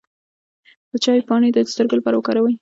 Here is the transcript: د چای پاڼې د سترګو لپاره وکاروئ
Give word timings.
د 0.89 0.91
چای 1.03 1.21
پاڼې 1.27 1.49
د 1.51 1.57
سترګو 1.71 1.97
لپاره 1.99 2.15
وکاروئ 2.17 2.55